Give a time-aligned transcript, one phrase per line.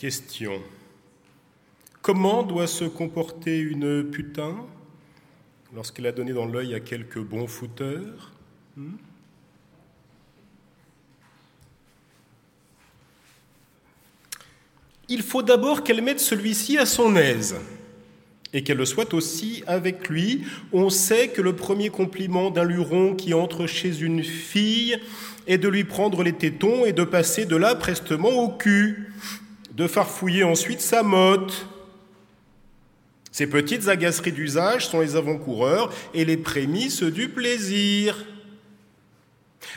[0.00, 0.62] Question.
[2.00, 4.56] Comment doit se comporter une putain
[5.74, 8.32] lorsqu'elle a donné dans l'œil à quelques bons fouteurs
[8.78, 8.94] hmm?
[15.10, 17.56] Il faut d'abord qu'elle mette celui-ci à son aise
[18.54, 20.46] et qu'elle le soit aussi avec lui.
[20.72, 24.98] On sait que le premier compliment d'un luron qui entre chez une fille
[25.46, 29.12] est de lui prendre les tétons et de passer de là prestement au cul,
[29.72, 31.66] de farfouiller ensuite sa motte.
[33.32, 38.26] Ces petites agaceries d'usage sont les avant-coureurs et les prémices du plaisir.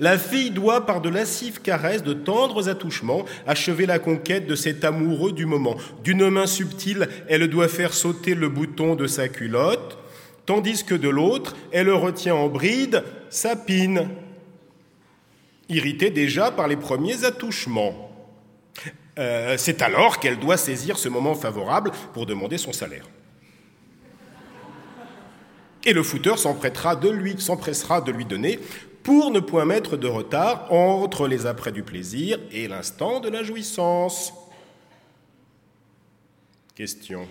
[0.00, 4.84] La fille doit, par de lascives caresses, de tendres attouchements, achever la conquête de cet
[4.84, 5.76] amoureux du moment.
[6.04, 9.98] D'une main subtile, elle doit faire sauter le bouton de sa culotte,
[10.46, 14.08] tandis que de l'autre, elle retient en bride sa pine,
[15.68, 18.07] irritée déjà par les premiers attouchements.
[19.18, 23.08] Euh, c'est alors qu'elle doit saisir ce moment favorable pour demander son salaire.
[25.84, 28.60] Et le fouteur s'empressera de lui, de lui donner
[29.02, 33.42] pour ne point mettre de retard entre les apprêts du plaisir et l'instant de la
[33.42, 34.32] jouissance.
[36.74, 37.26] Question.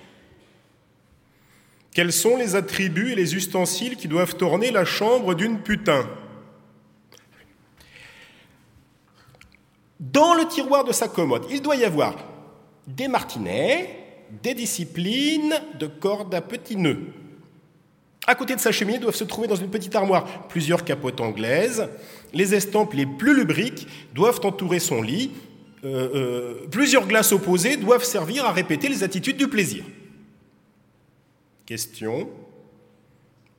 [1.94, 6.08] Quels sont les attributs et les ustensiles qui doivent orner la chambre d'une putain?
[10.00, 12.16] Dans le tiroir de sa commode, il doit y avoir
[12.88, 13.90] des martinets,
[14.44, 17.14] des disciplines de cordes à petits nœuds,
[18.28, 21.88] à côté de sa cheminée doivent se trouver dans une petite armoire plusieurs capotes anglaises.
[22.34, 25.32] Les estampes les plus lubriques doivent entourer son lit.
[25.86, 29.86] Euh, euh, plusieurs glaces opposées doivent servir à répéter les attitudes du plaisir.
[31.66, 32.30] Question.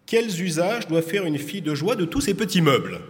[0.05, 3.01] Quels usages doit faire une fille de joie de tous ces petits meubles?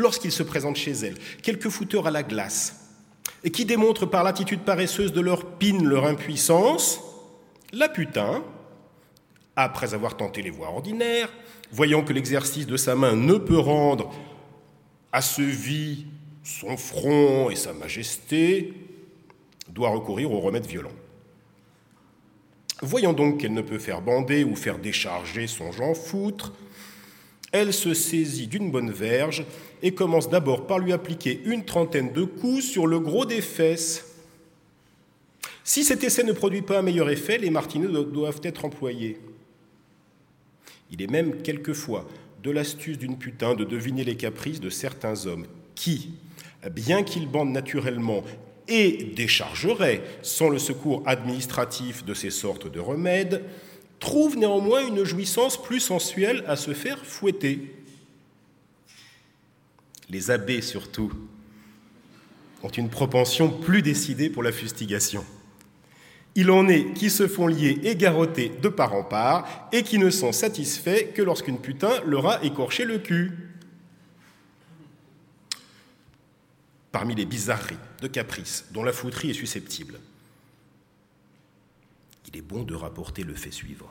[0.00, 2.88] Lorsqu'il se présente chez elle, quelques fouteurs à la glace,
[3.44, 7.00] et qui démontrent par l'attitude paresseuse de leur pine leur impuissance,
[7.74, 8.42] la putain,
[9.56, 11.28] après avoir tenté les voies ordinaires,
[11.70, 14.10] voyant que l'exercice de sa main ne peut rendre
[15.12, 16.06] à ce vie
[16.44, 18.72] son front et sa majesté,
[19.68, 20.94] doit recourir au remède violent.
[22.80, 26.54] Voyant donc qu'elle ne peut faire bander ou faire décharger son jean foutre,
[27.52, 29.44] elle se saisit d'une bonne verge
[29.82, 34.06] et commence d'abord par lui appliquer une trentaine de coups sur le gros des fesses.
[35.64, 39.18] Si cet essai ne produit pas un meilleur effet, les martinets doivent être employés.
[40.90, 42.08] Il est même quelquefois
[42.42, 46.14] de l'astuce d'une putain de deviner les caprices de certains hommes qui,
[46.72, 48.24] bien qu'ils bandent naturellement
[48.68, 53.44] et déchargeraient sans le secours administratif de ces sortes de remèdes,
[54.00, 57.80] trouvent néanmoins une jouissance plus sensuelle à se faire fouetter
[60.10, 61.12] les abbés surtout,
[62.62, 65.24] ont une propension plus décidée pour la fustigation.
[66.34, 69.98] Il en est qui se font lier et garrotter de part en part et qui
[69.98, 73.32] ne sont satisfaits que lorsqu'une putain leur a écorché le cul.
[76.92, 79.98] Parmi les bizarreries de caprice dont la fouterie est susceptible,
[82.32, 83.90] il est bon de rapporter le fait suivant.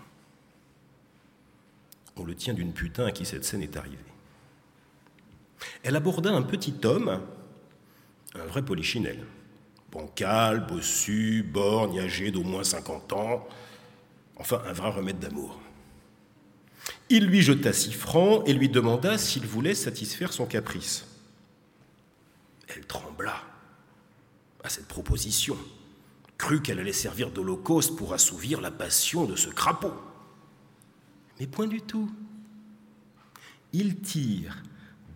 [2.15, 3.97] On le tient d'une putain à qui cette scène est arrivée.
[5.83, 7.21] Elle aborda un petit homme,
[8.35, 9.25] un vrai polichinelle,
[9.91, 13.47] bancal, bossu, borgne, âgé d'au moins 50 ans,
[14.37, 15.59] enfin un vrai remède d'amour.
[17.09, 21.07] Il lui jeta six francs et lui demanda s'il voulait satisfaire son caprice.
[22.67, 23.41] Elle trembla
[24.63, 25.57] à cette proposition,
[26.39, 29.93] crut qu'elle allait servir d'holocauste pour assouvir la passion de ce crapaud.
[31.39, 32.09] Mais point du tout.
[33.71, 34.63] Il tire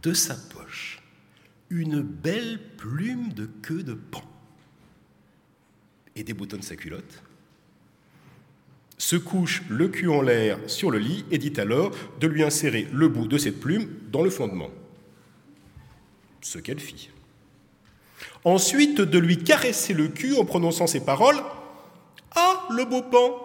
[0.03, 1.01] de sa poche
[1.71, 4.21] une belle plume de queue de pan
[6.15, 7.23] et déboutonne sa culotte,
[8.99, 12.87] se couche le cul en l'air sur le lit et dit alors de lui insérer
[12.93, 14.69] le bout de cette plume dans le fondement.
[16.41, 17.09] Ce qu'elle fit.
[18.43, 21.41] Ensuite, de lui caresser le cul en prononçant ces paroles
[22.35, 23.39] Ah, le beau pan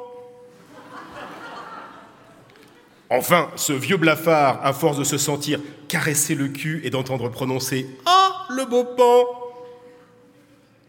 [3.10, 7.86] Enfin, ce vieux blafard, à force de se sentir caresser le cul et d'entendre prononcer
[8.04, 9.24] Ah, le beau pan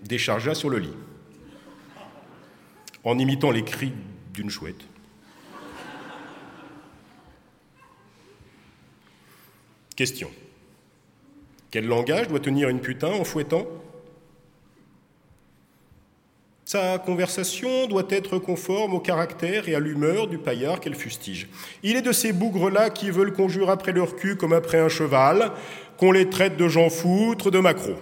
[0.04, 0.94] déchargea sur le lit,
[3.04, 3.94] en imitant les cris
[4.34, 4.82] d'une chouette.
[9.96, 10.32] Question.
[11.72, 13.68] Quel langage doit tenir une putain en fouettant?
[16.66, 21.48] Sa conversation doit être conforme au caractère et à l'humeur du paillard qu'elle fustige.
[21.82, 24.90] Il est de ces bougres-là qui veulent qu'on jure après leur cul comme après un
[24.90, 25.52] cheval,
[25.98, 27.98] qu'on les traite de gens foutres, de macros.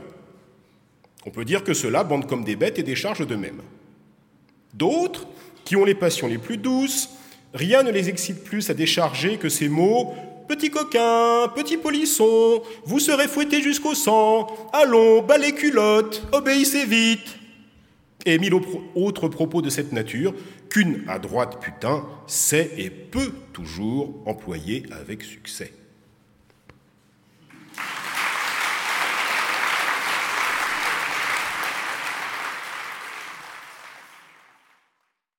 [1.26, 3.62] On peut dire que ceux-là bandent comme des bêtes et déchargent d'eux-mêmes.
[4.74, 5.28] D'autres,
[5.64, 7.10] qui ont les passions les plus douces,
[7.54, 10.14] rien ne les excite plus à décharger que ces mots
[10.48, 17.38] Petit coquin, petit polisson, vous serez fouetté jusqu'au sang, allons, bas les culottes, obéissez vite
[18.28, 18.54] et mille
[18.96, 20.34] autres propos de cette nature
[20.70, 25.72] qu'une à droite putain sait et peut toujours employer avec succès.